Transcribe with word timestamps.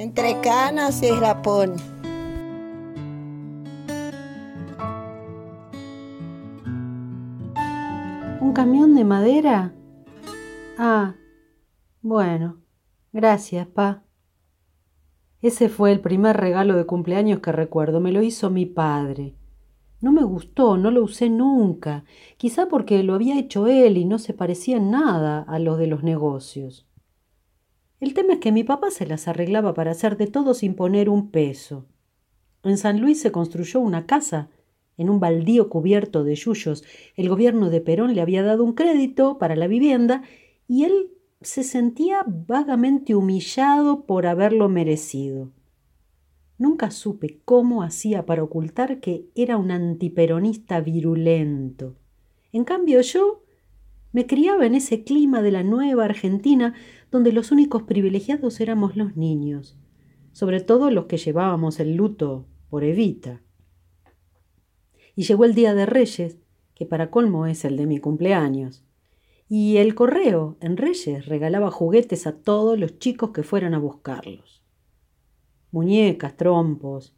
entre 0.00 0.40
canas 0.40 1.02
y 1.02 1.10
rapón. 1.10 1.74
¿Un 8.40 8.52
camión 8.54 8.94
de 8.94 9.04
madera? 9.04 9.74
Ah, 10.78 11.16
bueno, 12.00 12.62
gracias, 13.12 13.66
pa. 13.66 14.02
Ese 15.42 15.68
fue 15.68 15.92
el 15.92 16.00
primer 16.00 16.38
regalo 16.38 16.76
de 16.76 16.86
cumpleaños 16.86 17.40
que 17.40 17.52
recuerdo. 17.52 18.00
Me 18.00 18.10
lo 18.10 18.22
hizo 18.22 18.48
mi 18.48 18.64
padre. 18.64 19.34
No 20.00 20.12
me 20.12 20.24
gustó, 20.24 20.78
no 20.78 20.90
lo 20.90 21.04
usé 21.04 21.28
nunca, 21.28 22.04
quizá 22.38 22.68
porque 22.70 23.02
lo 23.02 23.12
había 23.12 23.38
hecho 23.38 23.66
él 23.66 23.98
y 23.98 24.06
no 24.06 24.18
se 24.18 24.32
parecía 24.32 24.78
en 24.78 24.90
nada 24.90 25.42
a 25.42 25.58
los 25.58 25.76
de 25.78 25.88
los 25.88 26.02
negocios. 26.02 26.89
El 28.00 28.14
tema 28.14 28.34
es 28.34 28.38
que 28.40 28.50
mi 28.50 28.64
papá 28.64 28.90
se 28.90 29.06
las 29.06 29.28
arreglaba 29.28 29.74
para 29.74 29.90
hacer 29.90 30.16
de 30.16 30.26
todo 30.26 30.54
sin 30.54 30.74
poner 30.74 31.10
un 31.10 31.30
peso. 31.30 31.86
En 32.62 32.78
San 32.78 33.00
Luis 33.00 33.20
se 33.20 33.30
construyó 33.30 33.80
una 33.80 34.06
casa 34.06 34.48
en 34.96 35.10
un 35.10 35.20
baldío 35.20 35.68
cubierto 35.68 36.24
de 36.24 36.34
yuyos. 36.34 36.82
El 37.16 37.28
gobierno 37.28 37.70
de 37.70 37.80
Perón 37.80 38.14
le 38.14 38.22
había 38.22 38.42
dado 38.42 38.64
un 38.64 38.72
crédito 38.72 39.38
para 39.38 39.54
la 39.54 39.66
vivienda 39.66 40.22
y 40.66 40.84
él 40.84 41.10
se 41.42 41.62
sentía 41.62 42.24
vagamente 42.26 43.14
humillado 43.14 44.04
por 44.04 44.26
haberlo 44.26 44.68
merecido. 44.68 45.50
Nunca 46.58 46.90
supe 46.90 47.40
cómo 47.46 47.82
hacía 47.82 48.26
para 48.26 48.42
ocultar 48.42 49.00
que 49.00 49.26
era 49.34 49.56
un 49.56 49.70
antiperonista 49.70 50.80
virulento. 50.80 51.96
En 52.52 52.64
cambio 52.64 53.00
yo 53.00 53.42
me 54.12 54.26
criaba 54.26 54.66
en 54.66 54.74
ese 54.74 55.04
clima 55.04 55.42
de 55.42 55.52
la 55.52 55.62
nueva 55.62 56.04
Argentina 56.04 56.74
donde 57.10 57.32
los 57.32 57.52
únicos 57.52 57.84
privilegiados 57.84 58.60
éramos 58.60 58.96
los 58.96 59.16
niños, 59.16 59.78
sobre 60.32 60.60
todo 60.60 60.90
los 60.90 61.06
que 61.06 61.16
llevábamos 61.16 61.80
el 61.80 61.94
luto 61.96 62.46
por 62.68 62.84
Evita. 62.84 63.42
Y 65.14 65.24
llegó 65.24 65.44
el 65.44 65.54
Día 65.54 65.74
de 65.74 65.86
Reyes, 65.86 66.38
que 66.74 66.86
para 66.86 67.10
colmo 67.10 67.46
es 67.46 67.64
el 67.64 67.76
de 67.76 67.86
mi 67.86 67.98
cumpleaños. 67.98 68.84
Y 69.48 69.78
el 69.78 69.94
correo 69.94 70.56
en 70.60 70.76
Reyes 70.76 71.26
regalaba 71.26 71.70
juguetes 71.70 72.26
a 72.26 72.40
todos 72.40 72.78
los 72.78 72.98
chicos 72.98 73.30
que 73.30 73.42
fueran 73.42 73.74
a 73.74 73.78
buscarlos. 73.78 74.62
Muñecas, 75.72 76.36
trompos, 76.36 77.14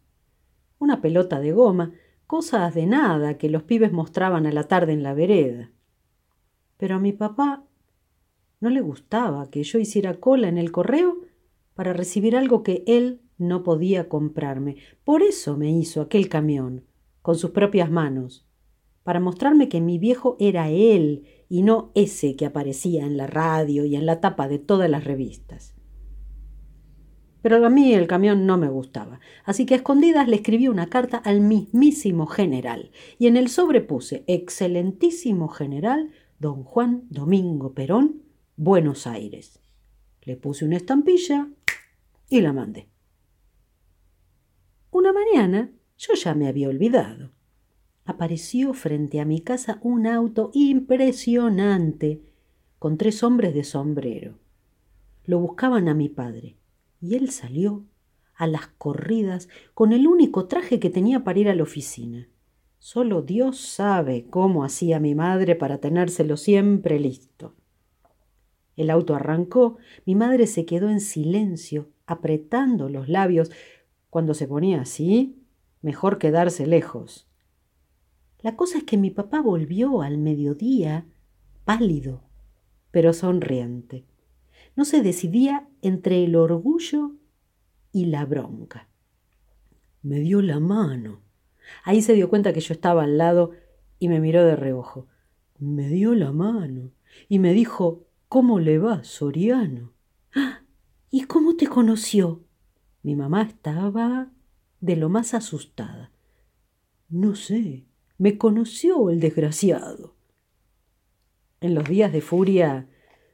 una 0.78 1.00
pelota 1.00 1.40
de 1.40 1.52
goma, 1.52 1.92
cosas 2.27 2.74
de 2.74 2.86
nada 2.86 3.36
que 3.38 3.50
los 3.50 3.62
pibes 3.62 3.92
mostraban 3.92 4.46
a 4.46 4.52
la 4.52 4.64
tarde 4.64 4.92
en 4.94 5.02
la 5.02 5.14
vereda. 5.14 5.70
Pero 6.83 6.97
a 6.97 6.98
mi 6.98 7.12
papá 7.12 7.64
no 8.58 8.69
le 8.69 8.80
gustaba 8.80 9.48
que 9.50 9.62
yo 9.62 9.78
hiciera 9.78 10.19
cola 10.19 10.48
en 10.48 10.58
el 10.58 10.72
correo 10.72 11.20
para 11.74 11.92
recibir 11.92 12.36
algo 12.36 12.64
que 12.64 12.83
él 12.89 13.20
no 13.39 13.62
podía 13.62 14.08
comprarme. 14.08 14.78
Por 15.05 15.22
eso 15.22 15.56
me 15.56 15.70
hizo 15.70 16.00
aquel 16.00 16.28
camión, 16.28 16.84
con 17.22 17.36
sus 17.36 17.50
propias 17.50 17.89
manos, 17.89 18.48
para 19.05 19.20
mostrarme 19.20 19.69
que 19.69 19.80
mi 19.80 19.98
viejo 19.98 20.36
era 20.41 20.70
él 20.70 21.22
y 21.48 21.62
no 21.62 21.92
ese 21.94 22.34
que 22.34 22.47
aparecía 22.47 23.06
en 23.06 23.17
la 23.17 23.28
radio 23.28 23.84
y 23.84 23.94
en 23.94 24.05
la 24.05 24.20
tapa 24.20 24.48
de 24.48 24.58
todas 24.58 24.91
las 24.91 25.05
revistas. 25.05 25.77
Pero 27.42 27.64
a 27.64 27.70
mí 27.70 27.94
el 27.94 28.08
camión 28.08 28.44
no 28.44 28.58
me 28.58 28.69
gustaba, 28.69 29.20
así 29.44 29.67
que 29.67 29.74
a 29.74 29.77
escondidas 29.77 30.27
le 30.27 30.34
escribí 30.34 30.67
una 30.67 30.89
carta 30.89 31.19
al 31.19 31.42
mismísimo 31.42 32.27
general 32.27 32.91
y 33.20 33.28
en 33.28 33.36
el 33.36 33.48
sobre 33.48 33.83
puse 33.83 34.24
Excelentísimo 34.27 35.46
general 35.46 36.11
Don 36.42 36.64
Juan 36.64 37.06
Domingo 37.08 37.72
Perón, 37.72 38.24
Buenos 38.56 39.06
Aires. 39.06 39.60
Le 40.22 40.36
puse 40.36 40.64
una 40.64 40.76
estampilla 40.76 41.48
y 42.28 42.40
la 42.40 42.52
mandé. 42.52 42.88
Una 44.90 45.12
mañana 45.12 45.70
yo 45.96 46.14
ya 46.14 46.34
me 46.34 46.48
había 46.48 46.68
olvidado. 46.68 47.30
Apareció 48.04 48.74
frente 48.74 49.20
a 49.20 49.24
mi 49.24 49.40
casa 49.40 49.78
un 49.83 50.08
auto 50.08 50.50
impresionante 50.52 52.22
con 52.80 52.98
tres 52.98 53.22
hombres 53.22 53.55
de 53.55 53.62
sombrero. 53.62 54.40
Lo 55.24 55.38
buscaban 55.38 55.86
a 55.88 55.94
mi 55.94 56.08
padre 56.08 56.56
y 57.00 57.14
él 57.14 57.30
salió 57.30 57.84
a 58.34 58.48
las 58.48 58.67
corridas 58.67 59.48
con 59.74 59.92
el 59.92 60.08
único 60.08 60.46
traje 60.48 60.80
que 60.80 60.90
tenía 60.90 61.22
para 61.22 61.38
ir 61.38 61.48
a 61.48 61.55
la 61.55 61.62
oficina. 61.62 62.27
Solo 62.84 63.22
Dios 63.22 63.60
sabe 63.60 64.26
cómo 64.28 64.64
hacía 64.64 64.98
mi 64.98 65.14
madre 65.14 65.54
para 65.54 65.78
tenérselo 65.78 66.36
siempre 66.36 66.98
listo. 66.98 67.54
El 68.74 68.90
auto 68.90 69.14
arrancó, 69.14 69.76
mi 70.04 70.16
madre 70.16 70.48
se 70.48 70.66
quedó 70.66 70.90
en 70.90 71.00
silencio, 71.00 71.90
apretando 72.06 72.88
los 72.88 73.08
labios. 73.08 73.52
Cuando 74.10 74.34
se 74.34 74.48
ponía 74.48 74.80
así, 74.80 75.44
mejor 75.80 76.18
quedarse 76.18 76.66
lejos. 76.66 77.28
La 78.40 78.56
cosa 78.56 78.78
es 78.78 78.84
que 78.84 78.96
mi 78.96 79.10
papá 79.10 79.40
volvió 79.40 80.02
al 80.02 80.18
mediodía 80.18 81.06
pálido, 81.64 82.24
pero 82.90 83.12
sonriente. 83.12 84.06
No 84.74 84.84
se 84.84 85.02
decidía 85.02 85.68
entre 85.82 86.24
el 86.24 86.34
orgullo 86.34 87.12
y 87.92 88.06
la 88.06 88.26
bronca. 88.26 88.88
Me 90.02 90.18
dio 90.18 90.42
la 90.42 90.58
mano 90.58 91.20
Ahí 91.84 92.02
se 92.02 92.14
dio 92.14 92.28
cuenta 92.28 92.52
que 92.52 92.61
yo 92.61 92.74
estaba 92.74 93.05
al 93.05 93.18
lado 93.18 93.52
y 93.98 94.08
me 94.08 94.20
miró 94.20 94.45
de 94.45 94.56
reojo. 94.56 95.06
Me 95.58 95.89
dio 95.89 96.14
la 96.14 96.33
mano 96.33 96.92
y 97.28 97.39
me 97.39 97.52
dijo, 97.52 98.06
¿Cómo 98.33 98.61
le 98.61 98.78
va, 98.78 99.05
Soriano? 99.05 99.92
Ah, 100.34 100.62
¿Y 101.11 101.24
cómo 101.24 101.55
te 101.55 101.67
conoció? 101.67 102.42
Mi 103.02 103.14
mamá 103.14 103.42
estaba 103.42 104.33
de 104.80 104.96
lo 104.96 105.11
más 105.11 105.34
asustada. 105.34 106.11
No 107.11 107.34
sé, 107.34 107.84
me 108.17 108.39
conoció 108.39 109.11
el 109.11 109.20
desgraciado. 109.20 110.17
En 111.61 111.74
los 111.74 111.84
días 111.84 112.11
de 112.11 112.23
furia 112.23 112.89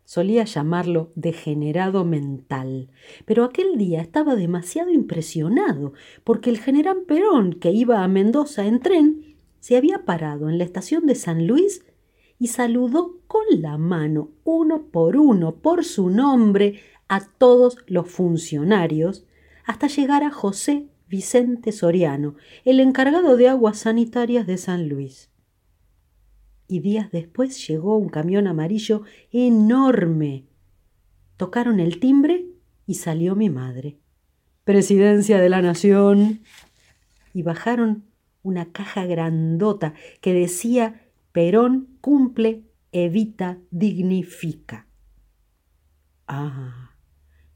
Solía 0.09 0.45
llamarlo 0.45 1.13
degenerado 1.17 2.03
mental, 2.03 2.89
pero 3.27 3.45
aquel 3.45 3.77
día 3.77 4.01
estaba 4.01 4.37
demasiado 4.37 4.89
impresionado 4.89 5.93
porque 6.25 6.49
el 6.49 6.57
general 6.57 7.03
Perón, 7.07 7.53
que 7.53 7.73
iba 7.73 8.03
a 8.03 8.09
Mendoza 8.09 8.65
en 8.65 8.81
tren, 8.81 9.37
se 9.61 9.77
había 9.77 10.07
parado 10.07 10.49
en 10.49 10.57
la 10.57 10.65
estación 10.65 11.05
de 11.05 11.15
San 11.15 11.47
Luis 11.47 11.85
y 12.39 12.47
saludó 12.47 13.19
con 13.27 13.45
la 13.51 13.77
mano, 13.77 14.31
uno 14.45 14.85
por 14.91 15.15
uno, 15.19 15.57
por 15.57 15.85
su 15.85 16.09
nombre, 16.09 16.81
a 17.09 17.27
todos 17.27 17.77
los 17.87 18.11
funcionarios, 18.11 19.27
hasta 19.67 19.89
llegar 19.89 20.23
a 20.23 20.31
José 20.31 20.89
Vicente 21.07 21.71
Soriano, 21.71 22.35
el 22.65 22.81
encargado 22.81 23.37
de 23.37 23.49
aguas 23.49 23.81
sanitarias 23.81 24.47
de 24.47 24.57
San 24.57 24.89
Luis 24.89 25.29
y 26.69 26.81
días 26.81 27.11
después 27.11 27.67
llegó 27.67 27.97
un 27.97 28.11
camión 28.11 28.47
amarillo 28.47 29.03
enorme. 29.33 30.45
Tocaron 31.39 31.81
el 31.81 31.99
timbre 31.99 32.47
y 32.87 32.95
salió 32.95 33.35
mi 33.35 33.49
madre. 33.49 33.99
Presidencia 34.65 35.39
de 35.39 35.49
la 35.49 35.63
Nación. 35.63 36.43
Y 37.33 37.43
bajaron 37.43 38.05
una 38.43 38.71
caja 38.71 39.07
grandota 39.07 39.95
que 40.21 40.35
decía 40.35 41.01
Perón 41.33 41.89
cumple, 42.01 42.65
evita, 42.93 43.59
dignifica. 43.71 44.87
Ah, 46.27 46.93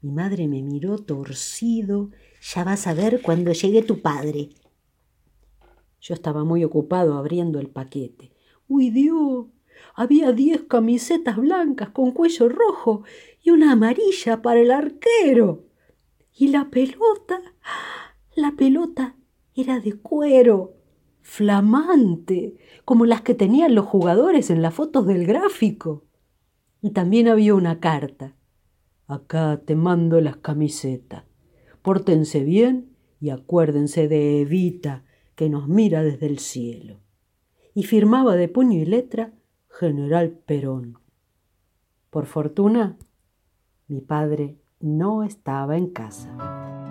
mi 0.01 0.11
madre 0.11 0.47
me 0.47 0.63
miró 0.63 0.97
torcido. 0.97 2.09
Ya 2.53 2.63
vas 2.63 2.87
a 2.87 2.93
ver 2.93 3.21
cuando 3.21 3.51
llegue 3.53 3.83
tu 3.83 4.01
padre. 4.01 4.49
Yo 6.01 6.13
estaba 6.13 6.43
muy 6.43 6.63
ocupado 6.63 7.15
abriendo 7.15 7.59
el 7.59 7.69
paquete. 7.69 8.31
¡Uy, 8.67 8.89
Dios! 8.89 9.47
Había 9.95 10.31
diez 10.31 10.63
camisetas 10.63 11.37
blancas 11.37 11.89
con 11.89 12.11
cuello 12.11 12.49
rojo 12.49 13.03
y 13.41 13.51
una 13.51 13.73
amarilla 13.73 14.41
para 14.41 14.59
el 14.59 14.71
arquero. 14.71 15.65
Y 16.35 16.47
la 16.47 16.69
pelota, 16.69 17.41
la 18.35 18.53
pelota 18.53 19.15
era 19.55 19.79
de 19.79 19.93
cuero, 19.93 20.73
flamante, 21.21 22.55
como 22.85 23.05
las 23.05 23.21
que 23.21 23.35
tenían 23.35 23.75
los 23.75 23.85
jugadores 23.85 24.49
en 24.49 24.61
las 24.61 24.73
fotos 24.73 25.05
del 25.05 25.27
gráfico. 25.27 26.05
Y 26.81 26.91
también 26.91 27.27
había 27.27 27.53
una 27.53 27.79
carta. 27.79 28.35
Acá 29.07 29.61
te 29.63 29.75
mando 29.75 30.21
las 30.21 30.37
camisetas. 30.37 31.25
Pórtense 31.81 32.43
bien 32.43 32.95
y 33.19 33.29
acuérdense 33.29 34.07
de 34.07 34.41
Evita, 34.41 35.03
que 35.35 35.49
nos 35.49 35.67
mira 35.67 36.03
desde 36.03 36.25
el 36.27 36.39
cielo 36.39 37.03
y 37.73 37.83
firmaba 37.83 38.35
de 38.35 38.47
puño 38.47 38.79
y 38.79 38.85
letra 38.85 39.33
General 39.69 40.29
Perón. 40.29 40.99
Por 42.09 42.25
fortuna, 42.25 42.97
mi 43.87 44.01
padre 44.01 44.57
no 44.79 45.23
estaba 45.23 45.77
en 45.77 45.87
casa. 45.87 46.82